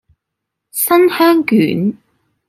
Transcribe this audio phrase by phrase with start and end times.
[0.71, 1.95] 新香卷